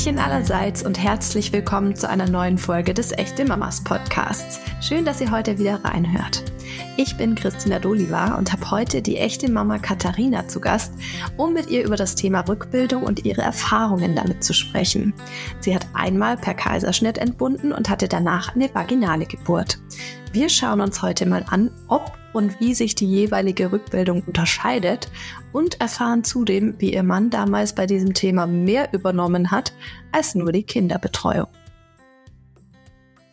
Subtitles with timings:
[0.00, 4.58] Hallöchen allerseits und herzlich willkommen zu einer neuen Folge des Echte Mamas Podcasts.
[4.80, 6.42] Schön, dass ihr heute wieder reinhört.
[6.96, 10.94] Ich bin Christina Doliva und habe heute die echte Mama Katharina zu Gast,
[11.36, 15.12] um mit ihr über das Thema Rückbildung und ihre Erfahrungen damit zu sprechen.
[15.60, 19.80] Sie hat einmal per Kaiserschnitt entbunden und hatte danach eine vaginale Geburt.
[20.32, 25.08] Wir schauen uns heute mal an, ob und wie sich die jeweilige Rückbildung unterscheidet
[25.52, 29.72] und erfahren zudem, wie ihr Mann damals bei diesem Thema mehr übernommen hat
[30.12, 31.48] als nur die Kinderbetreuung.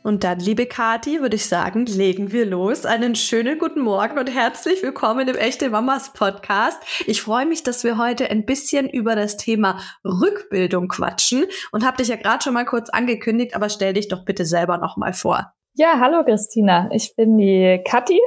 [0.07, 2.85] Und dann, liebe Kati, würde ich sagen, legen wir los.
[2.85, 6.81] Einen schönen guten Morgen und herzlich willkommen im Echte Mamas Podcast.
[7.07, 11.43] Ich freue mich, dass wir heute ein bisschen über das Thema Rückbildung quatschen
[11.73, 14.77] und habe dich ja gerade schon mal kurz angekündigt, aber stell dich doch bitte selber
[14.77, 15.51] noch mal vor.
[15.73, 16.89] Ja, hallo Christina.
[16.93, 18.21] Ich bin die Kathi.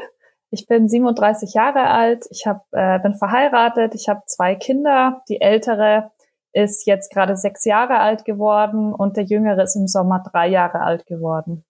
[0.50, 2.26] Ich bin 37 Jahre alt.
[2.30, 3.94] Ich hab, äh, bin verheiratet.
[3.94, 5.22] Ich habe zwei Kinder.
[5.28, 6.10] Die ältere
[6.52, 10.80] ist jetzt gerade sechs Jahre alt geworden und der jüngere ist im Sommer drei Jahre
[10.80, 11.64] alt geworden.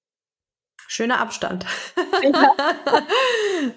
[0.87, 1.67] Schöner Abstand.
[2.23, 2.53] Ja.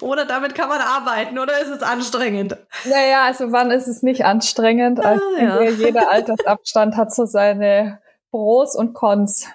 [0.00, 2.56] oder damit kann man arbeiten, oder ist es anstrengend?
[2.84, 4.98] Naja, also wann ist es nicht anstrengend?
[4.98, 5.62] Ah, also ja.
[5.62, 8.00] Jeder Altersabstand hat so seine
[8.32, 9.46] Pros und Cons.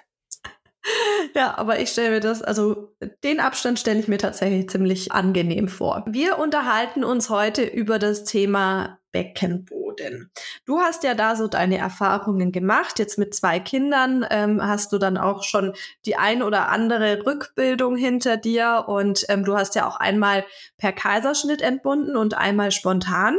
[1.34, 5.68] Ja, aber ich stelle mir das, also den Abstand stelle ich mir tatsächlich ziemlich angenehm
[5.68, 6.04] vor.
[6.08, 10.30] Wir unterhalten uns heute über das Thema Beckenboden.
[10.64, 12.98] Du hast ja da so deine Erfahrungen gemacht.
[12.98, 15.74] Jetzt mit zwei Kindern ähm, hast du dann auch schon
[16.06, 20.44] die ein oder andere Rückbildung hinter dir und ähm, du hast ja auch einmal
[20.78, 23.36] per Kaiserschnitt entbunden und einmal spontan.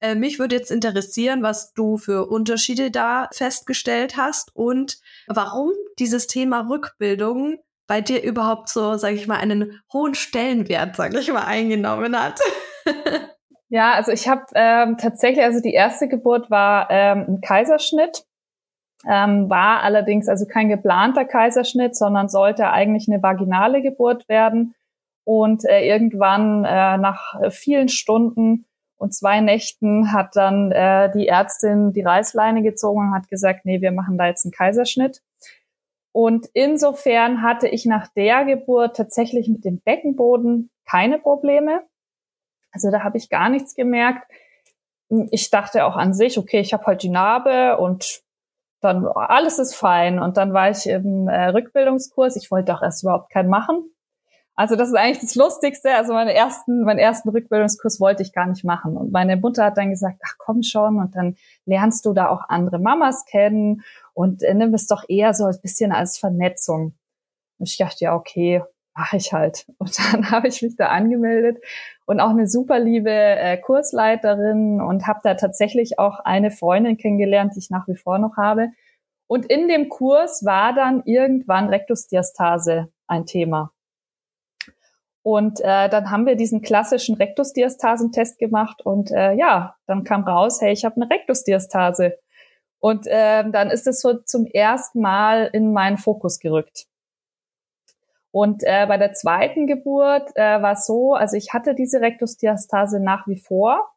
[0.00, 6.26] Äh, mich würde jetzt interessieren, was du für Unterschiede da festgestellt hast und warum dieses
[6.26, 11.44] Thema Rückbildung bei dir überhaupt so, sage ich mal, einen hohen Stellenwert, sage ich mal,
[11.44, 12.40] eingenommen hat.
[13.70, 18.24] Ja, also ich habe ähm, tatsächlich, also die erste Geburt war ähm, ein Kaiserschnitt,
[19.06, 24.74] ähm, war allerdings also kein geplanter Kaiserschnitt, sondern sollte eigentlich eine vaginale Geburt werden.
[25.24, 28.64] Und äh, irgendwann äh, nach vielen Stunden
[28.96, 33.82] und zwei Nächten hat dann äh, die Ärztin die Reißleine gezogen und hat gesagt, nee,
[33.82, 35.20] wir machen da jetzt einen Kaiserschnitt.
[36.18, 41.82] Und insofern hatte ich nach der Geburt tatsächlich mit dem Beckenboden keine Probleme.
[42.72, 44.28] Also da habe ich gar nichts gemerkt.
[45.30, 48.24] Ich dachte auch an sich, okay, ich habe halt die Narbe und
[48.80, 50.18] dann alles ist fein.
[50.18, 52.34] Und dann war ich im äh, Rückbildungskurs.
[52.34, 53.88] Ich wollte auch erst überhaupt keinen machen.
[54.58, 55.94] Also das ist eigentlich das Lustigste.
[55.94, 58.96] Also meinen ersten, meinen ersten Rückbildungskurs wollte ich gar nicht machen.
[58.96, 62.42] Und meine Mutter hat dann gesagt, ach komm schon, und dann lernst du da auch
[62.48, 63.82] andere Mamas kennen
[64.14, 66.96] und äh, nimm es doch eher so ein bisschen als Vernetzung.
[67.58, 68.64] Und ich dachte, ja, okay,
[68.96, 69.64] mache ich halt.
[69.78, 71.58] Und dann habe ich mich da angemeldet
[72.06, 77.52] und auch eine super liebe äh, Kursleiterin und habe da tatsächlich auch eine Freundin kennengelernt,
[77.54, 78.70] die ich nach wie vor noch habe.
[79.28, 83.72] Und in dem Kurs war dann irgendwann Rektusdiastase ein Thema.
[85.22, 90.60] Und äh, dann haben wir diesen klassischen Rektusdiastasentest gemacht und äh, ja, dann kam raus,
[90.60, 92.18] hey, ich habe eine Rektusdiastase.
[92.80, 96.86] Und äh, dann ist es so zum ersten Mal in meinen Fokus gerückt.
[98.30, 103.00] Und äh, bei der zweiten Geburt äh, war es so, also ich hatte diese Rektusdiastase
[103.00, 103.90] nach wie vor,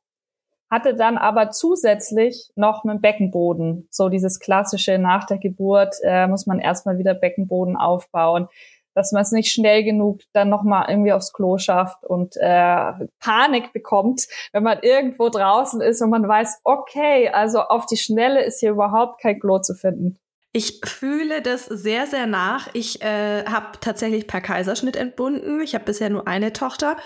[0.70, 3.88] hatte dann aber zusätzlich noch einen Beckenboden.
[3.92, 8.48] So dieses klassische nach der Geburt äh, muss man erstmal wieder Beckenboden aufbauen,
[8.94, 13.74] dass man es nicht schnell genug dann nochmal irgendwie aufs Klo schafft und äh, Panik
[13.74, 18.60] bekommt, wenn man irgendwo draußen ist und man weiß, okay, also auf die Schnelle ist
[18.60, 20.18] hier überhaupt kein Klo zu finden.
[20.54, 22.68] Ich fühle das sehr, sehr nach.
[22.74, 25.62] Ich äh, habe tatsächlich per Kaiserschnitt entbunden.
[25.62, 26.98] Ich habe bisher nur eine Tochter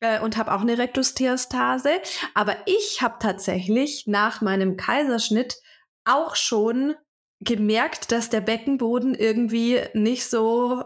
[0.00, 1.90] äh, und habe auch eine Rektusdiastase.
[2.32, 5.56] Aber ich habe tatsächlich nach meinem Kaiserschnitt
[6.06, 6.94] auch schon
[7.40, 10.82] gemerkt, dass der Beckenboden irgendwie nicht so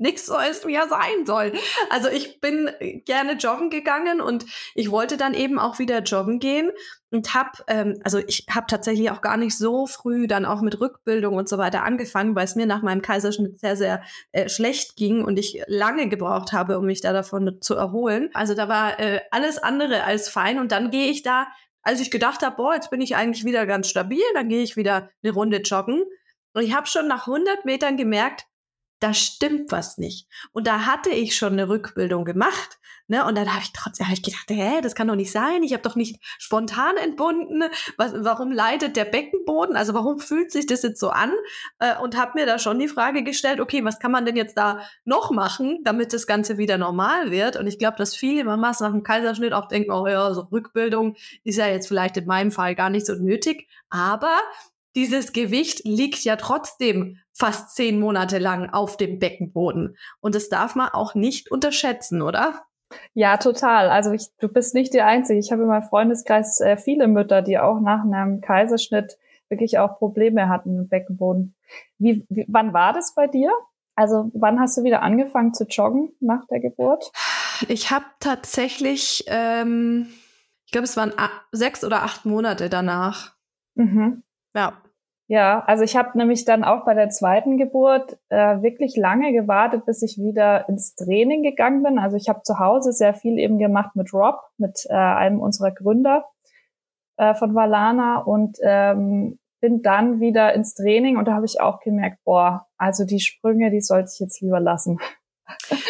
[0.00, 1.52] nichts so ist, wie er sein soll.
[1.90, 2.70] Also ich bin
[3.04, 6.70] gerne joggen gegangen und ich wollte dann eben auch wieder joggen gehen
[7.10, 10.80] und habe, ähm, also ich habe tatsächlich auch gar nicht so früh dann auch mit
[10.80, 14.02] Rückbildung und so weiter angefangen, weil es mir nach meinem Kaiserschnitt sehr, sehr
[14.32, 18.30] äh, schlecht ging und ich lange gebraucht habe, um mich da davon zu erholen.
[18.32, 21.48] Also da war äh, alles andere als fein und dann gehe ich da,
[21.82, 24.76] als ich gedacht habe, boah, jetzt bin ich eigentlich wieder ganz stabil, dann gehe ich
[24.76, 26.04] wieder eine Runde joggen.
[26.52, 28.46] Und ich habe schon nach 100 Metern gemerkt,
[29.00, 30.28] da stimmt was nicht.
[30.52, 32.78] Und da hatte ich schon eine Rückbildung gemacht.
[33.10, 33.24] Ne?
[33.24, 35.64] Und dann habe ich trotzdem hab ich gedacht, hä, das kann doch nicht sein.
[35.64, 37.64] Ich habe doch nicht spontan entbunden.
[37.96, 39.74] Was, warum leidet der Beckenboden?
[39.74, 41.32] Also warum fühlt sich das jetzt so an?
[41.80, 44.56] Äh, und habe mir da schon die Frage gestellt, okay, was kann man denn jetzt
[44.56, 47.56] da noch machen, damit das Ganze wieder normal wird?
[47.56, 51.16] Und ich glaube, dass viele Mamas nach dem Kaiserschnitt auch denken, oh ja, so Rückbildung
[51.42, 53.66] ist ja jetzt vielleicht in meinem Fall gar nicht so nötig.
[53.88, 54.38] Aber
[54.94, 59.96] dieses Gewicht liegt ja trotzdem fast zehn Monate lang auf dem Beckenboden.
[60.20, 62.62] Und das darf man auch nicht unterschätzen, oder?
[63.14, 63.88] Ja, total.
[63.88, 65.38] Also ich, du bist nicht die Einzige.
[65.38, 69.16] Ich habe in meinem Freundeskreis äh, viele Mütter, die auch nach einem Kaiserschnitt
[69.48, 71.54] wirklich auch Probleme hatten im Beckenboden.
[71.98, 73.52] Wie, wie, wann war das bei dir?
[73.94, 77.10] Also wann hast du wieder angefangen zu joggen nach der Geburt?
[77.68, 80.08] Ich habe tatsächlich, ähm,
[80.64, 81.12] ich glaube, es waren
[81.52, 83.34] sechs oder acht Monate danach.
[83.74, 84.22] Mhm.
[84.54, 84.82] Ja.
[85.28, 89.86] Ja, also ich habe nämlich dann auch bei der zweiten Geburt äh, wirklich lange gewartet,
[89.86, 92.00] bis ich wieder ins Training gegangen bin.
[92.00, 95.70] Also ich habe zu Hause sehr viel eben gemacht mit Rob, mit äh, einem unserer
[95.70, 96.24] Gründer
[97.16, 101.78] äh, von Valana und ähm, bin dann wieder ins Training und da habe ich auch
[101.78, 104.98] gemerkt, boah, also die Sprünge, die sollte ich jetzt lieber lassen.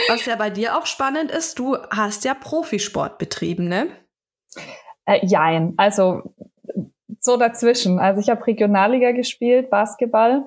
[0.08, 3.86] Was ja bei dir auch spannend ist, du hast ja Profisport betrieben, ne?
[5.06, 6.34] Äh, jein, also
[7.18, 7.98] so dazwischen.
[7.98, 10.44] Also ich habe Regionalliga gespielt, Basketball.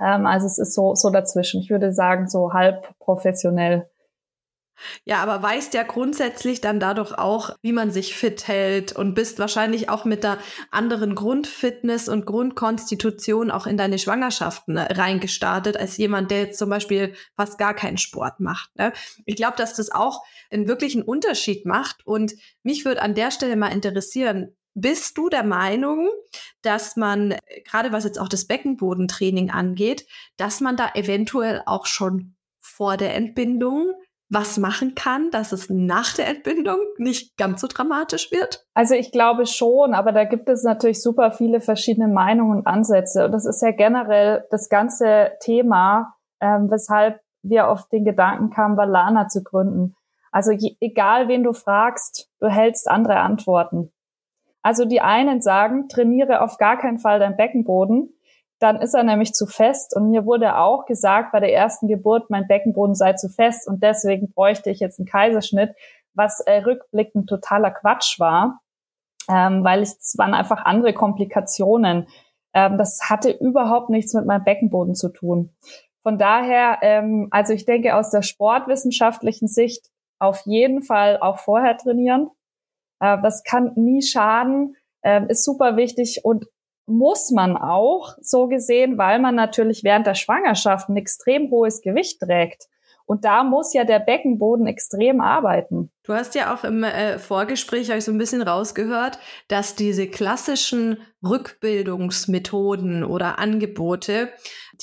[0.00, 1.60] Ähm, also es ist so, so dazwischen.
[1.60, 3.88] Ich würde sagen, so halb professionell.
[5.04, 9.38] Ja, aber weißt ja grundsätzlich dann dadurch auch, wie man sich fit hält und bist
[9.38, 10.38] wahrscheinlich auch mit der
[10.70, 16.70] anderen Grundfitness und Grundkonstitution auch in deine Schwangerschaften äh, reingestartet, als jemand, der jetzt zum
[16.70, 18.74] Beispiel fast gar keinen Sport macht.
[18.76, 18.92] Ne?
[19.26, 22.06] Ich glaube, dass das auch einen wirklichen Unterschied macht.
[22.06, 22.32] Und
[22.62, 26.08] mich würde an der Stelle mal interessieren, bist du der Meinung,
[26.62, 27.34] dass man,
[27.64, 30.06] gerade was jetzt auch das Beckenbodentraining angeht,
[30.36, 33.94] dass man da eventuell auch schon vor der Entbindung
[34.30, 38.64] was machen kann, dass es nach der Entbindung nicht ganz so dramatisch wird?
[38.74, 43.24] Also ich glaube schon, aber da gibt es natürlich super viele verschiedene Meinungen und Ansätze.
[43.24, 48.76] Und das ist ja generell das ganze Thema, ähm, weshalb wir auf den Gedanken kamen,
[48.76, 49.96] Valana zu gründen.
[50.30, 53.90] Also je, egal wen du fragst, du hältst andere Antworten.
[54.62, 58.12] Also die einen sagen, trainiere auf gar keinen Fall deinen Beckenboden,
[58.58, 59.96] dann ist er nämlich zu fest.
[59.96, 63.82] Und mir wurde auch gesagt bei der ersten Geburt, mein Beckenboden sei zu fest und
[63.82, 65.74] deswegen bräuchte ich jetzt einen Kaiserschnitt,
[66.14, 68.60] was äh, rückblickend totaler Quatsch war,
[69.28, 72.06] ähm, weil es waren einfach andere Komplikationen.
[72.52, 75.54] Ähm, das hatte überhaupt nichts mit meinem Beckenboden zu tun.
[76.02, 81.76] Von daher, ähm, also ich denke aus der sportwissenschaftlichen Sicht auf jeden Fall auch vorher
[81.76, 82.30] trainieren.
[83.00, 86.46] Äh, das kann nie schaden, äh, ist super wichtig und
[86.86, 92.20] muss man auch so gesehen, weil man natürlich während der Schwangerschaft ein extrem hohes Gewicht
[92.20, 92.66] trägt.
[93.06, 95.90] Und da muss ja der Beckenboden extrem arbeiten.
[96.04, 99.18] Du hast ja auch im äh, Vorgespräch euch so ein bisschen rausgehört,
[99.48, 104.28] dass diese klassischen Rückbildungsmethoden oder Angebote,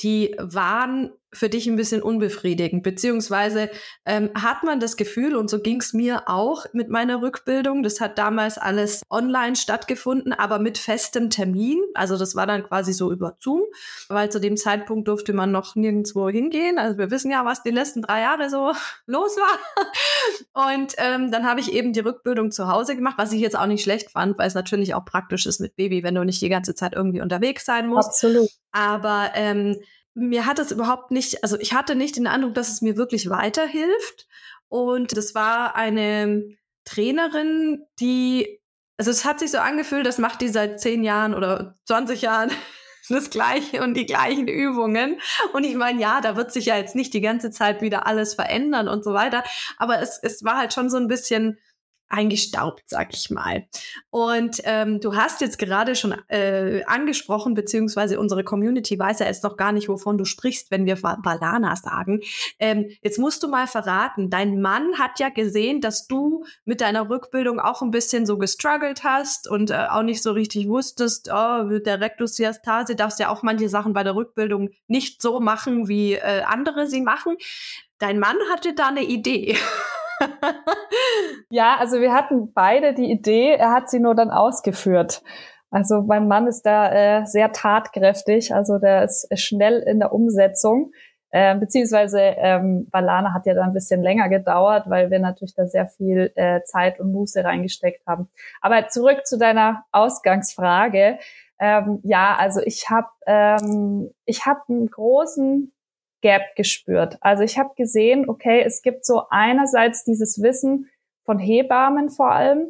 [0.02, 3.70] die waren für dich ein bisschen unbefriedigend, beziehungsweise
[4.06, 8.00] ähm, hat man das Gefühl, und so ging es mir auch mit meiner Rückbildung, das
[8.00, 13.12] hat damals alles online stattgefunden, aber mit festem Termin, also das war dann quasi so
[13.12, 13.62] über Zoom,
[14.08, 17.70] weil zu dem Zeitpunkt durfte man noch nirgendwo hingehen, also wir wissen ja, was die
[17.70, 18.72] letzten drei Jahre so
[19.06, 23.40] los war und ähm, dann habe ich eben die Rückbildung zu Hause gemacht, was ich
[23.40, 26.24] jetzt auch nicht schlecht fand, weil es natürlich auch praktisch ist mit Baby, wenn du
[26.24, 28.08] nicht die ganze Zeit irgendwie unterwegs sein musst.
[28.08, 28.48] Absolut.
[28.72, 29.76] Aber ähm,
[30.18, 33.30] mir hat es überhaupt nicht, also ich hatte nicht den Eindruck, dass es mir wirklich
[33.30, 34.26] weiterhilft.
[34.68, 38.60] Und das war eine Trainerin, die,
[38.96, 42.50] also es hat sich so angefühlt, das macht die seit zehn Jahren oder 20 Jahren
[43.08, 45.20] das Gleiche und die gleichen Übungen.
[45.52, 48.34] Und ich meine, ja, da wird sich ja jetzt nicht die ganze Zeit wieder alles
[48.34, 49.44] verändern und so weiter.
[49.78, 51.58] Aber es, es war halt schon so ein bisschen,
[52.08, 53.66] eingestaubt, sag ich mal.
[54.10, 59.44] Und ähm, du hast jetzt gerade schon äh, angesprochen, beziehungsweise unsere Community weiß ja jetzt
[59.44, 62.20] noch gar nicht, wovon du sprichst, wenn wir Balana sagen.
[62.58, 67.10] Ähm, jetzt musst du mal verraten, dein Mann hat ja gesehen, dass du mit deiner
[67.10, 71.64] Rückbildung auch ein bisschen so gestruggelt hast und äh, auch nicht so richtig wusstest, oh,
[71.64, 76.14] mit der Rektusdiastase darfst ja auch manche Sachen bei der Rückbildung nicht so machen, wie
[76.14, 77.36] äh, andere sie machen.
[77.98, 79.56] Dein Mann hatte da eine Idee.
[81.50, 85.22] ja, also wir hatten beide die Idee, er hat sie nur dann ausgeführt.
[85.70, 90.92] Also mein Mann ist da äh, sehr tatkräftig, also der ist schnell in der Umsetzung.
[91.30, 95.66] Äh, beziehungsweise ähm, Balana hat ja dann ein bisschen länger gedauert, weil wir natürlich da
[95.66, 98.30] sehr viel äh, Zeit und Muße reingesteckt haben.
[98.62, 101.18] Aber zurück zu deiner Ausgangsfrage.
[101.60, 105.72] Ähm, ja, also ich habe ähm, ich habe einen großen
[106.20, 107.18] Gap gespürt.
[107.20, 110.88] Also ich habe gesehen, okay, es gibt so einerseits dieses Wissen
[111.24, 112.68] von Hebammen vor allem,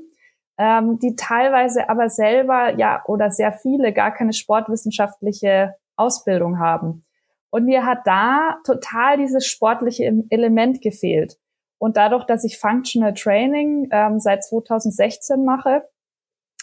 [0.59, 7.05] ähm, die teilweise aber selber ja oder sehr viele gar keine sportwissenschaftliche Ausbildung haben.
[7.51, 11.39] Und mir hat da total dieses sportliche Element gefehlt.
[11.79, 15.89] Und dadurch, dass ich Functional Training ähm, seit 2016 mache,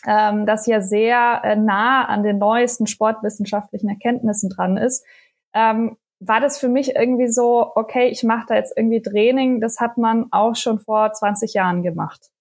[0.06, 5.06] ähm, das ja sehr äh, nah an den neuesten sportwissenschaftlichen Erkenntnissen dran ist,
[5.54, 9.80] ähm, war das für mich irgendwie so, okay, ich mache da jetzt irgendwie Training, das
[9.80, 12.32] hat man auch schon vor 20 Jahren gemacht.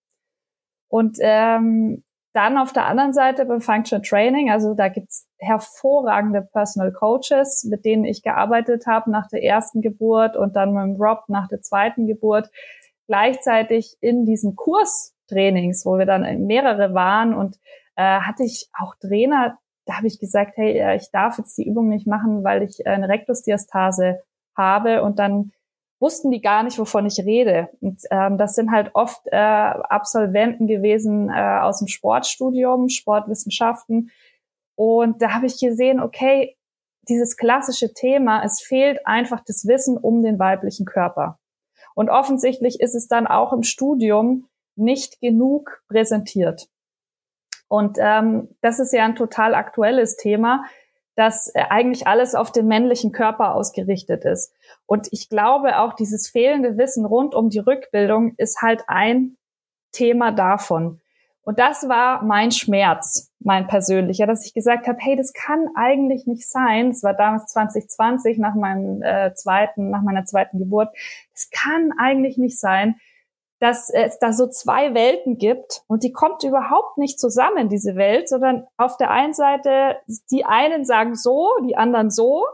[0.88, 6.92] Und ähm, dann auf der anderen Seite beim Functional Training, also da gibt's hervorragende Personal
[6.92, 11.46] Coaches, mit denen ich gearbeitet habe nach der ersten Geburt und dann mit Rob nach
[11.46, 12.50] der zweiten Geburt.
[13.06, 17.56] Gleichzeitig in diesen Kurstrainings, wo wir dann mehrere waren und
[17.96, 21.88] äh, hatte ich auch Trainer, da habe ich gesagt, hey, ich darf jetzt die Übung
[21.88, 24.20] nicht machen, weil ich eine Rektusdiastase
[24.56, 25.52] habe und dann
[26.00, 27.70] wussten die gar nicht, wovon ich rede.
[27.80, 34.10] Und ähm, das sind halt oft äh, Absolventen gewesen äh, aus dem Sportstudium, Sportwissenschaften.
[34.76, 36.56] Und da habe ich gesehen, okay,
[37.08, 41.38] dieses klassische Thema, es fehlt einfach das Wissen um den weiblichen Körper.
[41.94, 46.68] Und offensichtlich ist es dann auch im Studium nicht genug präsentiert.
[47.68, 50.64] Und ähm, das ist ja ein total aktuelles Thema,
[51.16, 54.52] dass äh, eigentlich alles auf den männlichen Körper ausgerichtet ist.
[54.87, 59.37] Und ich glaube auch dieses fehlende Wissen rund um die Rückbildung ist halt ein
[59.92, 61.00] Thema davon.
[61.42, 66.26] Und das war mein Schmerz, mein persönlicher, dass ich gesagt habe, hey, das kann eigentlich
[66.26, 66.88] nicht sein.
[66.88, 70.88] Es war damals 2020 nach meinem äh, zweiten, nach meiner zweiten Geburt.
[71.35, 72.97] Es kann eigentlich nicht sein,
[73.64, 78.28] dass es da so zwei Welten gibt und die kommt überhaupt nicht zusammen, diese Welt,
[78.28, 79.97] sondern auf der einen Seite,
[80.30, 82.44] die einen sagen so, die anderen so.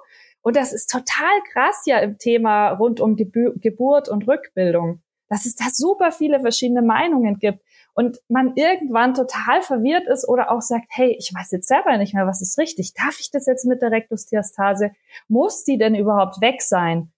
[0.40, 5.46] Und das ist total krass ja im Thema rund um Gebur Geburt und Rückbildung, dass
[5.46, 7.60] es da super viele verschiedene Meinungen gibt
[7.94, 12.14] und man irgendwann total verwirrt ist oder auch sagt, hey, ich weiß jetzt selber nicht
[12.14, 12.94] mehr, was ist richtig.
[12.94, 14.92] Darf ich das jetzt mit der Rektusdiastase?
[15.26, 17.10] Muss die denn überhaupt weg sein?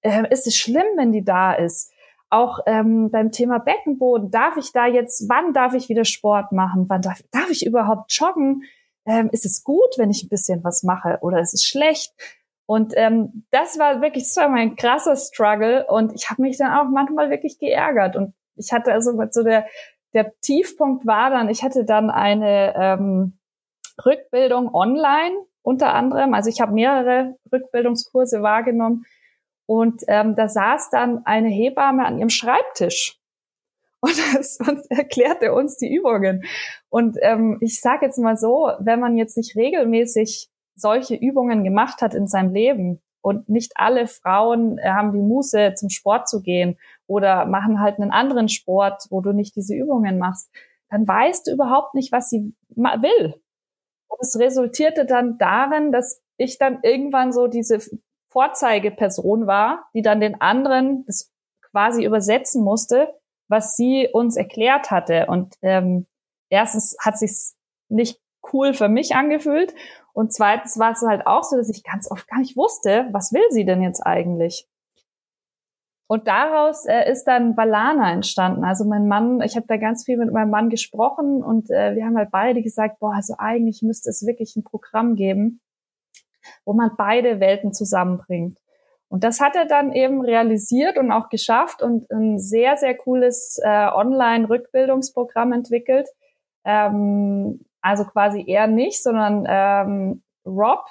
[0.00, 1.92] Äh, ist es schlimm, wenn die da ist?
[2.36, 6.84] Auch ähm, beim Thema Beckenboden, darf ich da jetzt, wann darf ich wieder Sport machen?
[6.88, 8.64] Wann darf, darf ich überhaupt joggen?
[9.06, 12.12] Ähm, ist es gut, wenn ich ein bisschen was mache oder ist es schlecht?
[12.66, 16.90] Und ähm, das war wirklich, war mein krasser Struggle und ich habe mich dann auch
[16.90, 18.16] manchmal wirklich geärgert.
[18.16, 19.66] Und ich hatte also so der,
[20.12, 23.38] der Tiefpunkt war dann, ich hatte dann eine ähm,
[24.04, 26.34] Rückbildung online unter anderem.
[26.34, 29.06] Also ich habe mehrere Rückbildungskurse wahrgenommen
[29.66, 33.20] und ähm, da saß dann eine Hebamme an ihrem Schreibtisch
[34.00, 36.44] und, das, und erklärte uns die Übungen.
[36.88, 42.00] Und ähm, ich sage jetzt mal so, wenn man jetzt nicht regelmäßig solche Übungen gemacht
[42.02, 46.42] hat in seinem Leben und nicht alle Frauen äh, haben die Muße, zum Sport zu
[46.42, 50.50] gehen oder machen halt einen anderen Sport, wo du nicht diese Übungen machst,
[50.90, 53.34] dann weißt du überhaupt nicht, was sie will.
[54.08, 57.80] Und es resultierte dann darin, dass ich dann irgendwann so diese
[58.36, 61.32] Vorzeigeperson war, die dann den anderen das
[61.70, 63.14] quasi übersetzen musste,
[63.48, 65.24] was sie uns erklärt hatte.
[65.26, 66.06] Und ähm,
[66.50, 67.56] erstens hat sich's
[67.88, 68.20] nicht
[68.52, 69.74] cool für mich angefühlt
[70.12, 73.32] und zweitens war es halt auch so, dass ich ganz oft gar nicht wusste, was
[73.32, 74.68] will sie denn jetzt eigentlich?
[76.08, 78.64] Und daraus äh, ist dann Balana entstanden.
[78.64, 82.04] Also mein Mann, ich habe da ganz viel mit meinem Mann gesprochen und äh, wir
[82.04, 85.60] haben halt beide gesagt, boah, also eigentlich müsste es wirklich ein Programm geben,
[86.64, 88.58] wo man beide Welten zusammenbringt.
[89.08, 93.60] Und das hat er dann eben realisiert und auch geschafft und ein sehr, sehr cooles
[93.62, 96.08] äh, Online-Rückbildungsprogramm entwickelt.
[96.64, 100.84] Ähm, also quasi er nicht, sondern ähm, Rob,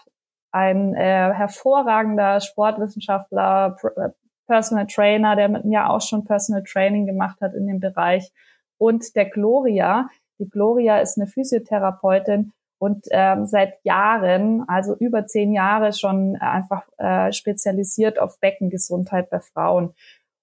[0.51, 4.09] ein äh, hervorragender Sportwissenschaftler, äh,
[4.47, 8.31] Personal Trainer, der mit mir auch schon Personal Training gemacht hat in dem Bereich.
[8.77, 10.07] Und der Gloria.
[10.39, 16.84] Die Gloria ist eine Physiotherapeutin und ähm, seit Jahren, also über zehn Jahre schon einfach
[16.98, 19.94] äh, spezialisiert auf Beckengesundheit bei Frauen.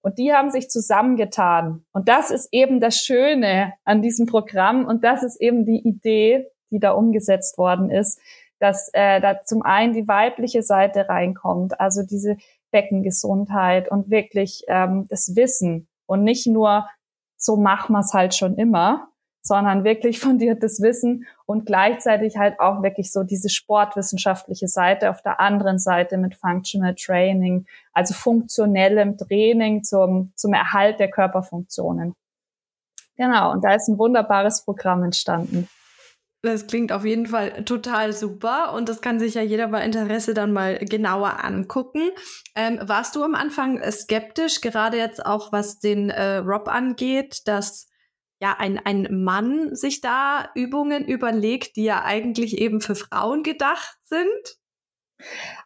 [0.03, 1.85] Und die haben sich zusammengetan.
[1.93, 4.85] Und das ist eben das Schöne an diesem Programm.
[4.85, 8.21] Und das ist eben die Idee, die da umgesetzt worden ist,
[8.59, 12.37] dass äh, da zum einen die weibliche Seite reinkommt, also diese
[12.71, 16.89] Beckengesundheit und wirklich ähm, das Wissen und nicht nur
[17.37, 19.09] so machen wir es halt schon immer,
[19.43, 25.41] sondern wirklich fundiertes Wissen und gleichzeitig halt auch wirklich so diese sportwissenschaftliche Seite auf der
[25.41, 32.15] anderen Seite mit Functional Training, also funktionellem Training zum, zum Erhalt der Körperfunktionen.
[33.17, 35.69] Genau, und da ist ein wunderbares Programm entstanden.
[36.45, 40.35] Das klingt auf jeden Fall total super und das kann sich ja jeder bei Interesse
[40.35, 42.11] dann mal genauer angucken.
[42.57, 47.92] Ähm, warst du am Anfang skeptisch, gerade jetzt auch was den äh, Rob angeht, dass
[48.43, 53.97] ja, ein, ein Mann sich da Übungen überlegt, die ja eigentlich eben für Frauen gedacht
[54.03, 54.59] sind?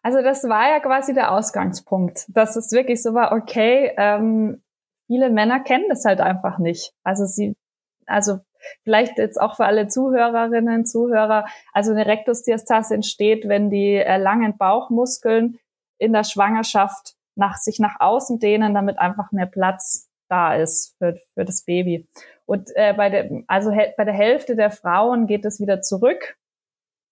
[0.03, 4.61] Also das war ja quasi der Ausgangspunkt, dass es wirklich so war, okay, ähm,
[5.07, 6.93] viele Männer kennen das halt einfach nicht.
[7.03, 7.57] Also sie,
[8.05, 8.41] also
[8.85, 11.47] vielleicht jetzt auch für alle Zuhörerinnen, Zuhörer.
[11.73, 15.59] Also eine Rektusdiastase entsteht, wenn die äh, langen Bauchmuskeln
[15.97, 21.17] in der Schwangerschaft nach, sich nach außen dehnen, damit einfach mehr Platz da ist für,
[21.33, 22.07] für das Baby.
[22.47, 26.37] Und äh, bei der, also bei der Hälfte der Frauen geht es wieder zurück,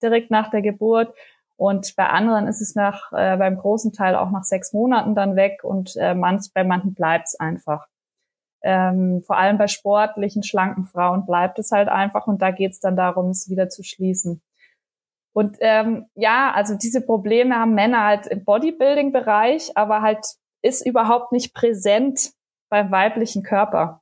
[0.02, 1.14] direkt nach der Geburt.
[1.56, 5.36] Und bei anderen ist es nach, äh, beim großen Teil auch nach sechs Monaten dann
[5.36, 7.86] weg und äh, manch, bei manchen bleibt es einfach.
[8.62, 12.80] Ähm, vor allem bei sportlichen, schlanken Frauen bleibt es halt einfach und da geht es
[12.80, 14.40] dann darum, es wieder zu schließen.
[15.34, 20.24] Und ähm, ja, also diese Probleme haben Männer halt im Bodybuilding-Bereich, aber halt
[20.62, 22.32] ist überhaupt nicht präsent
[22.70, 24.00] beim weiblichen Körper.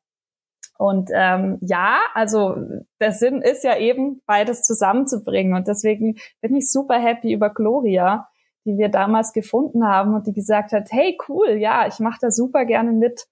[0.79, 2.57] Und ähm, ja, also
[3.01, 5.55] der Sinn ist ja eben, beides zusammenzubringen.
[5.55, 8.29] Und deswegen bin ich super happy über Gloria,
[8.65, 12.31] die wir damals gefunden haben und die gesagt hat, hey cool, ja, ich mache da
[12.31, 13.27] super gerne mit.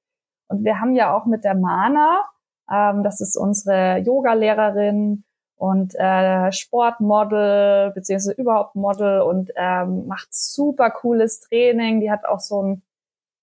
[0.48, 2.22] Und wir haben ja auch mit der Mana,
[2.70, 5.24] ähm, das ist unsere Yoga-Lehrerin,
[5.60, 12.00] und äh, Sportmodel beziehungsweise überhaupt Model und ähm, macht super cooles Training.
[12.00, 12.82] Die hat auch so einen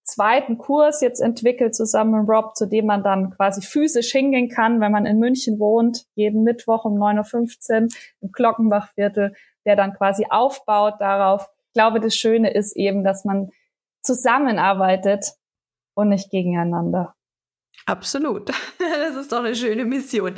[0.07, 4.79] zweiten Kurs jetzt entwickelt zusammen mit Rob, zu dem man dann quasi physisch hingehen kann,
[4.79, 7.89] wenn man in München wohnt, jeden Mittwoch um 9.15 Uhr
[8.21, 9.33] im Glockenbachviertel,
[9.65, 11.47] der dann quasi aufbaut darauf.
[11.67, 13.49] Ich glaube, das Schöne ist eben, dass man
[14.01, 15.33] zusammenarbeitet
[15.93, 17.15] und nicht gegeneinander.
[17.85, 18.51] Absolut.
[18.79, 20.35] Das ist doch eine schöne Mission.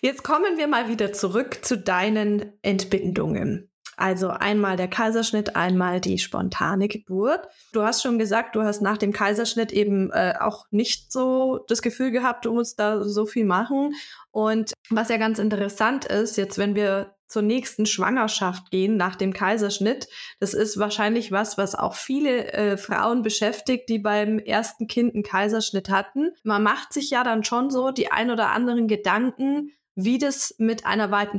[0.00, 3.70] Jetzt kommen wir mal wieder zurück zu deinen Entbindungen.
[3.96, 7.48] Also einmal der Kaiserschnitt, einmal die spontane Geburt.
[7.72, 11.82] Du hast schon gesagt, du hast nach dem Kaiserschnitt eben äh, auch nicht so das
[11.82, 13.94] Gefühl gehabt, du musst da so viel machen.
[14.30, 19.32] Und was ja ganz interessant ist, jetzt wenn wir zur nächsten Schwangerschaft gehen nach dem
[19.32, 20.06] Kaiserschnitt.
[20.38, 25.24] Das ist wahrscheinlich was, was auch viele äh, Frauen beschäftigt, die beim ersten Kind einen
[25.24, 26.30] Kaiserschnitt hatten.
[26.44, 30.86] Man macht sich ja dann schon so die ein oder anderen Gedanken, wie das mit
[30.86, 31.38] einer weiteren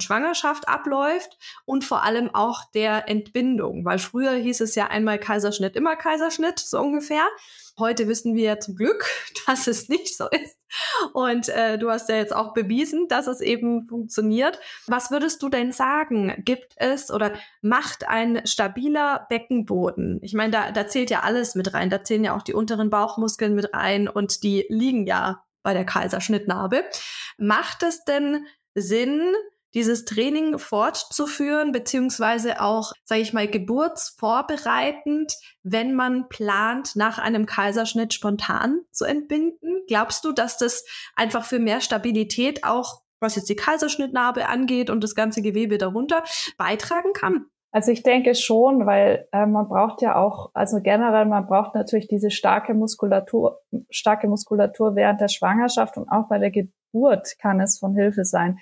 [0.00, 5.76] Schwangerschaft abläuft und vor allem auch der Entbindung, weil früher hieß es ja einmal Kaiserschnitt,
[5.76, 7.26] immer Kaiserschnitt, so ungefähr.
[7.78, 9.06] Heute wissen wir ja zum Glück,
[9.46, 10.58] dass es nicht so ist.
[11.14, 14.60] Und äh, du hast ja jetzt auch bewiesen, dass es eben funktioniert.
[14.86, 16.42] Was würdest du denn sagen?
[16.44, 20.20] Gibt es oder macht ein stabiler Beckenboden?
[20.22, 21.90] Ich meine, da, da zählt ja alles mit rein.
[21.90, 25.84] Da zählen ja auch die unteren Bauchmuskeln mit rein und die liegen ja bei der
[25.84, 26.84] Kaiserschnittnarbe.
[27.38, 29.34] Macht es denn Sinn,
[29.74, 38.12] dieses Training fortzuführen, beziehungsweise auch, sage ich mal, geburtsvorbereitend, wenn man plant, nach einem Kaiserschnitt
[38.12, 39.82] spontan zu entbinden?
[39.86, 45.04] Glaubst du, dass das einfach für mehr Stabilität auch, was jetzt die Kaiserschnittnarbe angeht und
[45.04, 46.24] das ganze Gewebe darunter,
[46.56, 47.46] beitragen kann?
[47.72, 52.08] Also ich denke schon, weil äh, man braucht ja auch, also generell, man braucht natürlich
[52.08, 57.78] diese starke Muskulatur, starke Muskulatur während der Schwangerschaft und auch bei der Geburt kann es
[57.78, 58.58] von Hilfe sein.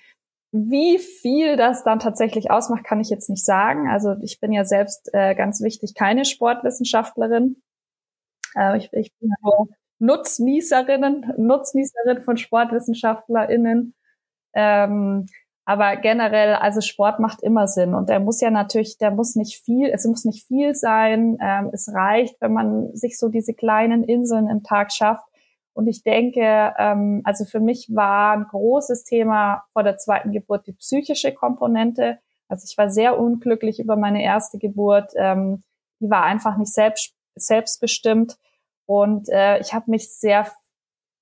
[0.52, 3.88] Wie viel das dann tatsächlich ausmacht, kann ich jetzt nicht sagen.
[3.88, 7.62] Also ich bin ja selbst äh, ganz wichtig keine Sportwissenschaftlerin.
[8.54, 9.68] Äh, ich, ich bin nur
[10.00, 13.94] Nutznießerinnen, Nutznießerin von SportwissenschaftlerInnen.
[14.54, 15.26] Ähm,
[15.68, 19.62] aber generell, also Sport macht immer Sinn und der muss ja natürlich, der muss nicht
[19.62, 21.36] viel, es muss nicht viel sein.
[21.42, 25.26] Ähm, es reicht, wenn man sich so diese kleinen Inseln im Tag schafft.
[25.74, 30.66] Und ich denke, ähm, also für mich war ein großes Thema vor der zweiten Geburt
[30.66, 32.18] die psychische Komponente.
[32.48, 35.12] Also ich war sehr unglücklich über meine erste Geburt.
[35.16, 35.64] Ähm,
[36.00, 38.38] die war einfach nicht selbst, selbstbestimmt.
[38.86, 40.46] Und äh, ich habe mich sehr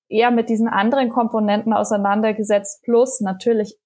[0.07, 3.77] eher mit diesen anderen Komponenten auseinandergesetzt, plus natürlich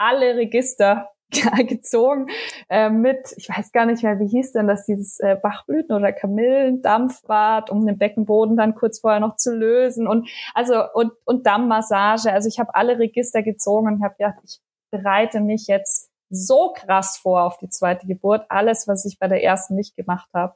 [0.00, 1.10] alle Register
[1.68, 2.26] gezogen
[2.68, 6.12] äh, mit, ich weiß gar nicht mehr, wie hieß denn das, dieses äh, Bachblüten- oder
[6.12, 12.32] Kamillendampfbad, um den Beckenboden dann kurz vorher noch zu lösen und also und, und Dammmassage.
[12.32, 14.60] Also ich habe alle Register gezogen und habe gedacht, ich
[14.90, 19.42] bereite mich jetzt so krass vor auf die zweite Geburt, alles, was ich bei der
[19.42, 20.54] ersten nicht gemacht habe.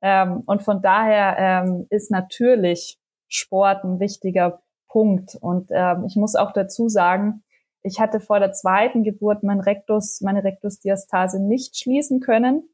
[0.00, 5.36] Ähm, und von daher ähm, ist natürlich Sport ein wichtiger Punkt.
[5.40, 7.42] Und ähm, ich muss auch dazu sagen,
[7.88, 12.68] ich hatte vor der zweiten Geburt mein Rektus, meine Rektusdiastase nicht schließen können.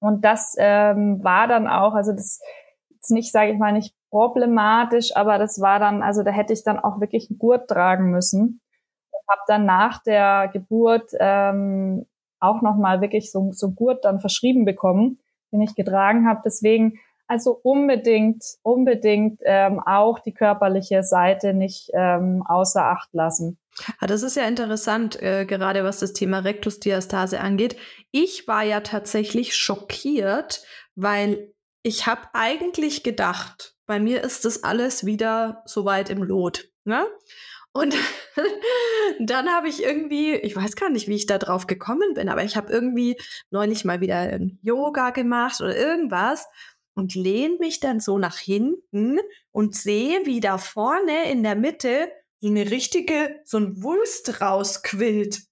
[0.00, 2.40] Und das ähm, war dann auch, also das
[3.00, 6.64] ist nicht, sage ich mal, nicht problematisch, aber das war dann, also da hätte ich
[6.64, 8.60] dann auch wirklich einen Gurt tragen müssen.
[9.10, 12.06] Und habe dann nach der Geburt ähm,
[12.40, 15.20] auch nochmal wirklich so, so Gurt dann verschrieben bekommen,
[15.52, 16.42] den ich getragen habe.
[16.44, 16.98] Deswegen
[17.32, 23.58] also unbedingt, unbedingt ähm, auch die körperliche Seite nicht ähm, außer Acht lassen.
[24.02, 27.76] Ja, das ist ja interessant, äh, gerade was das Thema Rektusdiastase angeht.
[28.10, 30.62] Ich war ja tatsächlich schockiert,
[30.94, 36.68] weil ich habe eigentlich gedacht, bei mir ist das alles wieder soweit im Lot.
[36.84, 37.06] Ne?
[37.72, 37.96] Und
[39.20, 42.44] dann habe ich irgendwie, ich weiß gar nicht, wie ich da drauf gekommen bin, aber
[42.44, 43.16] ich habe irgendwie
[43.50, 46.46] neulich mal wieder Yoga gemacht oder irgendwas
[46.94, 49.18] und lehne mich dann so nach hinten
[49.50, 55.42] und sehe, wie da vorne in der Mitte so eine richtige, so ein Wulst rausquillt.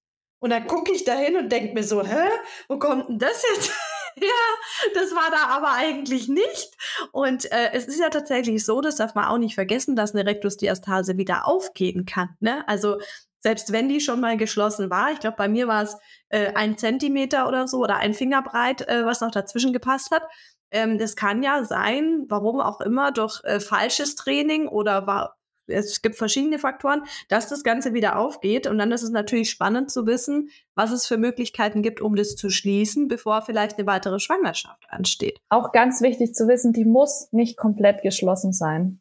[0.40, 2.28] Und dann gucke ich da hin und denke mir so, hä,
[2.68, 3.70] wo kommt denn das jetzt?
[4.16, 6.76] ja, das war da aber eigentlich nicht.
[7.12, 10.26] Und äh, es ist ja tatsächlich so, das darf man auch nicht vergessen, dass eine
[10.26, 12.30] Rektusdiastase wieder aufgehen kann.
[12.40, 12.66] Ne?
[12.68, 12.98] Also
[13.40, 15.96] selbst wenn die schon mal geschlossen war, ich glaube, bei mir war es
[16.28, 20.22] äh, ein Zentimeter oder so oder ein Finger breit, äh, was noch dazwischen gepasst hat.
[20.70, 26.02] Ähm, das kann ja sein, warum auch immer, durch äh, falsches Training oder war, es
[26.02, 28.66] gibt verschiedene Faktoren, dass das Ganze wieder aufgeht.
[28.66, 32.36] Und dann ist es natürlich spannend zu wissen, was es für Möglichkeiten gibt, um das
[32.36, 35.38] zu schließen, bevor vielleicht eine weitere Schwangerschaft ansteht.
[35.48, 38.99] Auch ganz wichtig zu wissen, die muss nicht komplett geschlossen sein.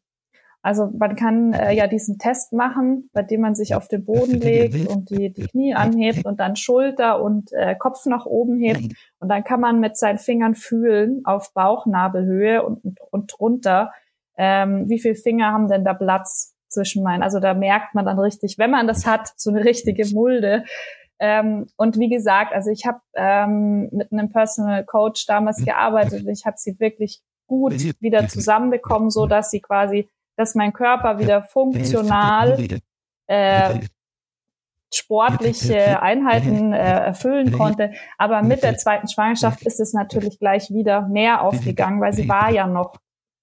[0.62, 4.40] Also man kann äh, ja diesen Test machen, bei dem man sich auf den Boden
[4.42, 8.94] legt und die, die Knie anhebt und dann Schulter und äh, Kopf nach oben hebt.
[9.20, 13.92] Und dann kann man mit seinen Fingern fühlen auf Bauchnabelhöhe und, und, und drunter,
[14.38, 17.24] ähm, wie viele Finger haben denn da Platz zwischen meinen.
[17.24, 20.66] Also da merkt man dann richtig, wenn man das hat, so eine richtige Mulde.
[21.20, 26.26] Ähm, und wie gesagt, also ich habe ähm, mit einem Personal Coach damals gearbeitet.
[26.28, 30.08] Ich habe sie wirklich gut wieder zusammenbekommen, so dass sie quasi
[30.40, 32.58] dass mein Körper wieder funktional
[33.28, 33.80] äh,
[34.90, 37.92] sportliche Einheiten äh, erfüllen konnte.
[38.18, 42.52] Aber mit der zweiten Schwangerschaft ist es natürlich gleich wieder mehr aufgegangen, weil sie war
[42.52, 42.96] ja noch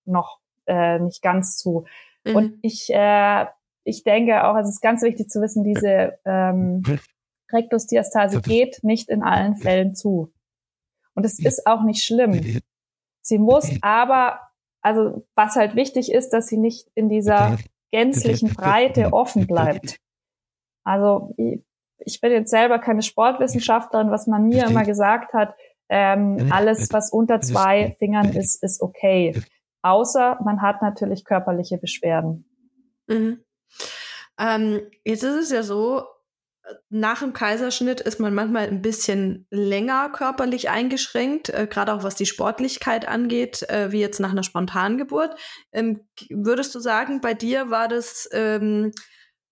[0.07, 1.85] noch äh, nicht ganz zu.
[2.25, 2.35] Mhm.
[2.35, 3.45] Und ich äh,
[3.85, 6.83] ich denke auch, es ist ganz wichtig zu wissen, diese ähm,
[7.53, 10.33] Rektusdiastase geht nicht in allen Fällen zu.
[11.15, 12.63] Und es ist auch nicht schlimm.
[13.21, 14.41] Sie muss aber
[14.87, 17.59] also was halt wichtig ist, dass sie nicht in dieser
[17.91, 19.99] gänzlichen Breite offen bleibt.
[20.85, 21.35] Also
[21.99, 25.57] ich bin jetzt selber keine Sportwissenschaftlerin, was man mir immer gesagt hat,
[25.89, 29.35] ähm, alles, was unter zwei Fingern ist, ist okay.
[29.83, 32.49] Außer man hat natürlich körperliche Beschwerden.
[33.09, 33.41] Mhm.
[34.39, 36.05] Ähm, jetzt ist es ja so,
[36.89, 42.15] nach dem Kaiserschnitt ist man manchmal ein bisschen länger körperlich eingeschränkt, äh, gerade auch was
[42.15, 45.39] die Sportlichkeit angeht, äh, wie jetzt nach einer Spontangeburt.
[45.73, 48.93] Ähm, würdest du sagen, bei dir war das ähm,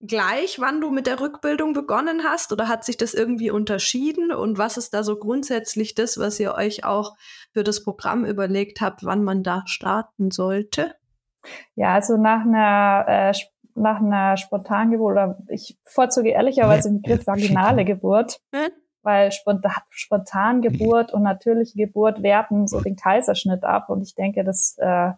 [0.00, 4.32] gleich, wann du mit der Rückbildung begonnen hast oder hat sich das irgendwie unterschieden?
[4.32, 7.16] Und was ist da so grundsätzlich das, was ihr euch auch
[7.52, 10.94] für das Programm überlegt habt, wann man da starten sollte?
[11.74, 13.34] Ja, also nach einer äh,
[13.74, 18.40] nach einer spontanen Geburt oder ich vorzuge ehrlicherweise den Begriff vaginale Geburt,
[19.02, 24.76] weil spontan Geburt und natürliche Geburt werten so den Kaiserschnitt ab und ich denke, das
[24.78, 25.12] äh,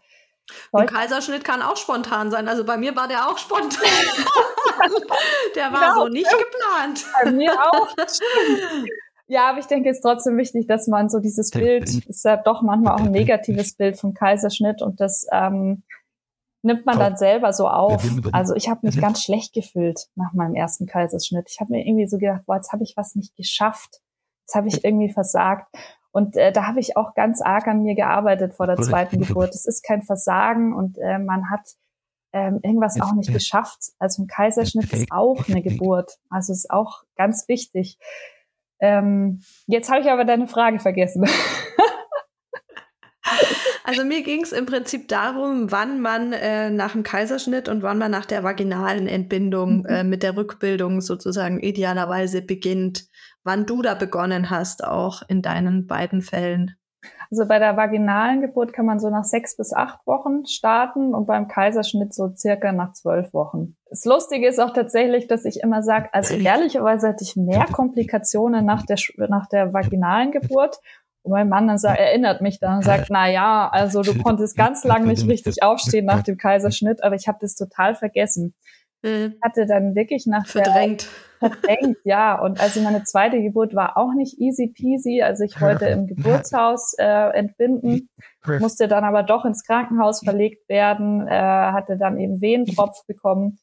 [0.73, 2.49] ein Kaiserschnitt kann auch spontan sein.
[2.49, 3.83] Also bei mir war der auch spontan.
[5.57, 6.05] der war genau.
[6.05, 7.05] so nicht geplant.
[7.21, 7.89] Bei mir auch.
[9.29, 12.37] Ja, aber ich denke, es ist trotzdem wichtig, dass man so dieses Bild, ist ja
[12.37, 15.83] doch manchmal auch ein negatives Bild vom Kaiserschnitt und das ähm,
[16.67, 18.05] nimmt man dann selber so auf.
[18.33, 21.49] Also ich habe mich ganz schlecht gefühlt nach meinem ersten Kaiserschnitt.
[21.49, 24.01] Ich habe mir irgendwie so gedacht, boah, jetzt habe ich was nicht geschafft.
[24.43, 25.75] Jetzt habe ich irgendwie versagt.
[26.11, 29.55] Und äh, da habe ich auch ganz arg an mir gearbeitet vor der zweiten Geburt.
[29.55, 31.63] Es ist kein Versagen und äh, man hat
[32.33, 33.93] ähm, irgendwas auch nicht geschafft.
[33.99, 36.13] Also ein Kaiserschnitt ist auch eine Geburt.
[36.31, 37.99] Also ist auch ganz wichtig.
[38.81, 41.27] Ähm, jetzt habe ich aber deine Frage vergessen.
[43.89, 47.99] Also mir ging es im Prinzip darum, wann man äh, nach dem Kaiserschnitt und wann
[47.99, 49.87] man nach der vaginalen Entbindung mhm.
[49.87, 53.07] äh, mit der Rückbildung sozusagen idealerweise beginnt.
[53.45, 56.75] Wann du da begonnen hast, auch in deinen beiden Fällen.
[57.31, 61.27] Also bei der vaginalen Geburt kann man so nach sechs bis acht Wochen starten und
[61.27, 63.77] beim Kaiserschnitt so circa nach zwölf Wochen.
[63.89, 68.65] Das Lustige ist auch tatsächlich, dass ich immer sage, also ehrlicherweise hatte ich mehr Komplikationen
[68.65, 70.81] nach der, nach der vaginalen Geburt
[71.27, 74.57] und mein Mann dann sagt, erinnert mich dann und sagt, na ja, also du konntest
[74.57, 78.55] ganz lange nicht richtig aufstehen nach dem Kaiserschnitt, aber ich habe das total vergessen.
[79.03, 79.35] Mhm.
[79.43, 81.09] Hatte dann wirklich nach verdrängt.
[81.43, 82.41] Der, verdrängt, ja.
[82.41, 85.21] Und also meine zweite Geburt war auch nicht easy peasy.
[85.21, 88.09] Also ich wollte im Geburtshaus äh, entbinden,
[88.61, 93.59] musste dann aber doch ins Krankenhaus verlegt werden, äh, hatte dann eben Wehentropf bekommen.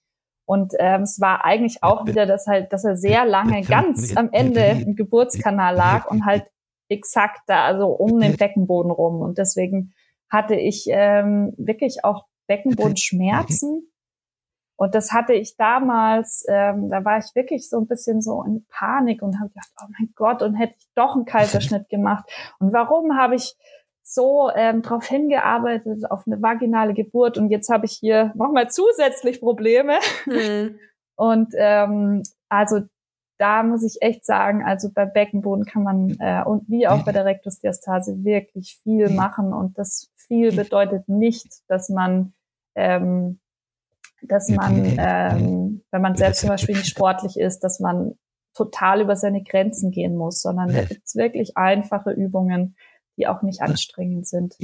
[0.45, 4.29] Und ähm, es war eigentlich auch wieder, dass halt, dass er sehr lange ganz am
[4.33, 6.43] Ende im Geburtskanal lag und halt
[6.89, 9.21] exakt da, also um den Beckenboden rum.
[9.21, 9.93] Und deswegen
[10.29, 13.89] hatte ich ähm, wirklich auch Beckenbodenschmerzen.
[14.75, 18.65] Und das hatte ich damals, ähm, da war ich wirklich so ein bisschen so in
[18.69, 22.25] Panik und habe gedacht, oh mein Gott, und hätte ich doch einen Kaiserschnitt gemacht.
[22.59, 23.55] Und warum habe ich
[24.03, 29.39] so ähm, darauf hingearbeitet, auf eine vaginale Geburt und jetzt habe ich hier nochmal zusätzlich
[29.39, 29.99] Probleme.
[30.25, 30.79] Mhm.
[31.15, 32.81] Und ähm, also
[33.37, 37.11] da muss ich echt sagen, also bei Beckenboden kann man äh, und wie auch bei
[37.11, 39.53] der Rektusdiastase wirklich viel machen.
[39.53, 42.33] Und das viel bedeutet nicht, dass man
[42.75, 43.39] ähm,
[44.27, 48.17] dass man, ähm, wenn man selbst zum Beispiel nicht sportlich ist, dass man
[48.53, 52.75] total über seine Grenzen gehen muss, sondern da gibt's wirklich einfache Übungen,
[53.17, 54.55] die auch nicht anstrengend sind.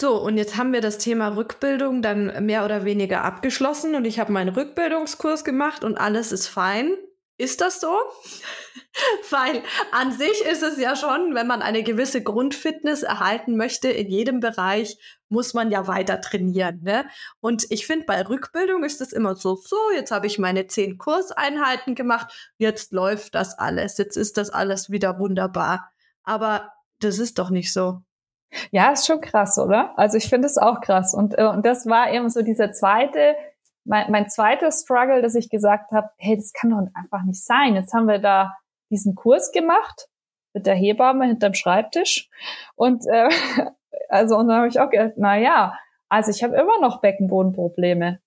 [0.00, 4.20] So, und jetzt haben wir das Thema Rückbildung dann mehr oder weniger abgeschlossen und ich
[4.20, 6.96] habe meinen Rückbildungskurs gemacht und alles ist fein.
[7.36, 7.88] Ist das so?
[9.30, 14.08] Weil an sich ist es ja schon, wenn man eine gewisse Grundfitness erhalten möchte in
[14.08, 16.80] jedem Bereich, muss man ja weiter trainieren.
[16.84, 17.04] Ne?
[17.40, 20.96] Und ich finde, bei Rückbildung ist es immer so, so, jetzt habe ich meine zehn
[20.96, 25.90] Kurseinheiten gemacht, jetzt läuft das alles, jetzt ist das alles wieder wunderbar.
[26.22, 28.02] Aber das ist doch nicht so.
[28.70, 29.92] Ja, ist schon krass, oder?
[29.98, 31.14] Also ich finde es auch krass.
[31.14, 33.36] Und, äh, und das war eben so dieser zweite
[33.88, 37.74] mein, mein zweiter Struggle, dass ich gesagt habe, hey, das kann doch einfach nicht sein.
[37.74, 38.54] Jetzt haben wir da
[38.90, 40.08] diesen Kurs gemacht
[40.52, 42.28] mit der Hebamme hinterm Schreibtisch
[42.74, 43.28] und äh,
[44.08, 45.76] also und dann habe ich auch gedacht, na ja,
[46.08, 48.20] also ich habe immer noch Beckenbodenprobleme.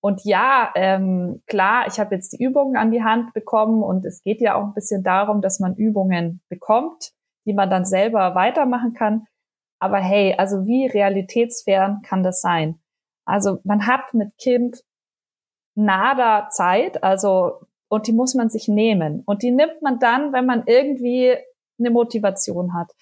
[0.00, 4.22] Und ja, ähm, klar, ich habe jetzt die Übungen an die Hand bekommen und es
[4.22, 7.12] geht ja auch ein bisschen darum, dass man Übungen bekommt,
[7.46, 9.26] die man dann selber weitermachen kann.
[9.84, 12.80] Aber hey, also wie realitätsfern kann das sein?
[13.26, 14.82] Also man hat mit Kind
[15.74, 19.22] nada Zeit, also und die muss man sich nehmen.
[19.26, 21.36] Und die nimmt man dann, wenn man irgendwie
[21.78, 22.92] eine Motivation hat.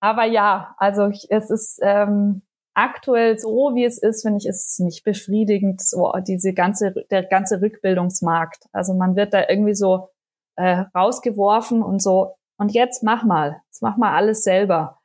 [0.00, 2.40] Aber ja, also ich, es ist ähm,
[2.72, 7.24] aktuell so, wie es ist, finde ich, ist es nicht befriedigend, so diese ganze, der
[7.24, 8.64] ganze Rückbildungsmarkt.
[8.72, 10.08] Also man wird da irgendwie so
[10.56, 14.98] äh, rausgeworfen und so, und jetzt mach mal, jetzt mach mal alles selber.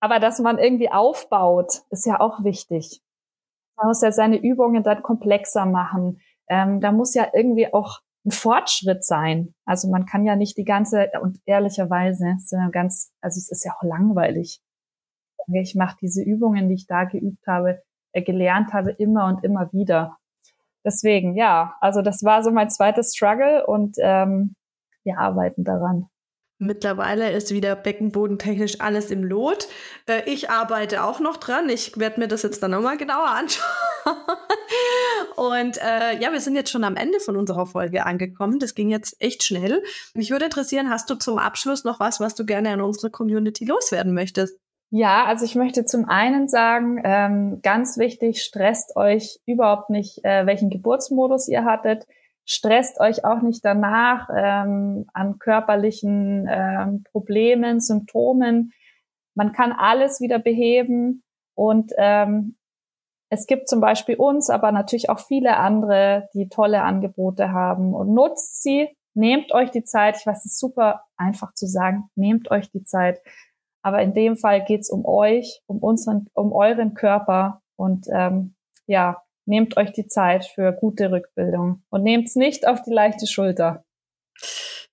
[0.00, 3.02] Aber dass man irgendwie aufbaut, ist ja auch wichtig.
[3.76, 6.20] Man muss ja seine Übungen dann komplexer machen.
[6.48, 9.54] Ähm, da muss ja irgendwie auch ein Fortschritt sein.
[9.64, 13.72] Also man kann ja nicht die ganze, und ehrlicherweise, sondern ganz, also es ist ja
[13.76, 14.60] auch langweilig.
[15.52, 17.82] Ich mache diese Übungen, die ich da geübt habe,
[18.12, 20.18] äh, gelernt habe, immer und immer wieder.
[20.84, 24.54] Deswegen, ja, also das war so mein zweites Struggle und ähm,
[25.04, 26.08] wir arbeiten daran.
[26.62, 29.66] Mittlerweile ist wieder beckenbodentechnisch alles im Lot.
[30.06, 31.70] Äh, ich arbeite auch noch dran.
[31.70, 33.64] Ich werde mir das jetzt dann nochmal genauer anschauen.
[35.36, 38.58] Und äh, ja, wir sind jetzt schon am Ende von unserer Folge angekommen.
[38.58, 39.82] Das ging jetzt echt schnell.
[40.12, 43.64] Mich würde interessieren, hast du zum Abschluss noch was, was du gerne an unsere Community
[43.64, 44.58] loswerden möchtest?
[44.90, 50.44] Ja, also ich möchte zum einen sagen, ähm, ganz wichtig, stresst euch überhaupt nicht, äh,
[50.44, 52.04] welchen Geburtsmodus ihr hattet
[52.50, 58.72] stresst euch auch nicht danach ähm, an körperlichen ähm, Problemen, Symptomen.
[59.36, 61.22] Man kann alles wieder beheben
[61.54, 62.56] und ähm,
[63.28, 68.12] es gibt zum Beispiel uns, aber natürlich auch viele andere, die tolle Angebote haben und
[68.12, 68.88] nutzt sie.
[69.14, 70.16] Nehmt euch die Zeit.
[70.16, 72.10] Ich weiß, es ist super einfach zu sagen.
[72.16, 73.20] Nehmt euch die Zeit.
[73.82, 79.22] Aber in dem Fall geht's um euch, um unseren, um euren Körper und ähm, ja,
[79.50, 83.84] nehmt euch die Zeit für gute Rückbildung und nehmt es nicht auf die leichte Schulter.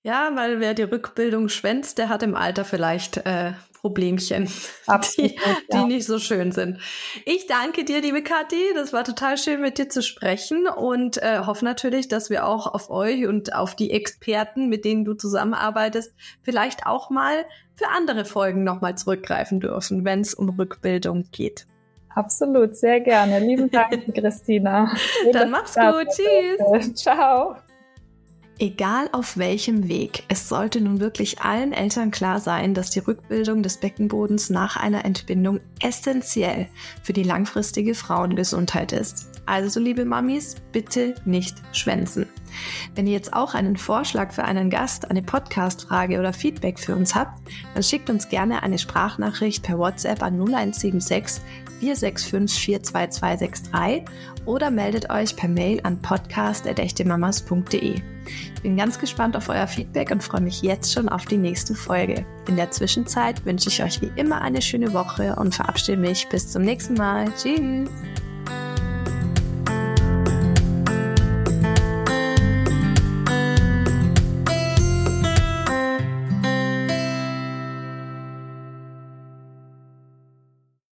[0.02, 4.48] Ja, weil wer die Rückbildung schwänzt, der hat im Alter vielleicht äh, Problemchen,
[4.86, 5.56] Absolut, die, ja.
[5.72, 6.78] die nicht so schön sind.
[7.24, 8.62] Ich danke dir, liebe Kathi.
[8.74, 12.66] Das war total schön, mit dir zu sprechen und äh, hoffe natürlich, dass wir auch
[12.66, 17.44] auf euch und auf die Experten, mit denen du zusammenarbeitest, vielleicht auch mal
[17.76, 21.66] für andere Folgen nochmal zurückgreifen dürfen, wenn es um Rückbildung geht.
[22.18, 23.38] Absolut, sehr gerne.
[23.38, 24.90] Lieben Dank, Christina.
[25.32, 26.08] Dann mach's gut.
[26.08, 26.94] Tschüss.
[26.94, 27.54] Ciao.
[28.58, 33.62] Egal auf welchem Weg, es sollte nun wirklich allen Eltern klar sein, dass die Rückbildung
[33.62, 36.66] des Beckenbodens nach einer Entbindung essentiell
[37.04, 39.28] für die langfristige Frauengesundheit ist.
[39.46, 42.26] Also, liebe Mamis, bitte nicht schwänzen.
[42.96, 47.14] Wenn ihr jetzt auch einen Vorschlag für einen Gast, eine Podcast-Frage oder Feedback für uns
[47.14, 47.40] habt,
[47.74, 51.40] dann schickt uns gerne eine Sprachnachricht per WhatsApp an 0176
[51.80, 54.04] 465 42263
[54.46, 58.00] oder meldet euch per Mail an podcast.echtemamas.de.
[58.54, 61.74] Ich bin ganz gespannt auf euer Feedback und freue mich jetzt schon auf die nächste
[61.74, 62.24] Folge.
[62.46, 66.50] In der Zwischenzeit wünsche ich euch wie immer eine schöne Woche und verabschiede mich bis
[66.50, 67.32] zum nächsten Mal.
[67.36, 67.88] Tschüss!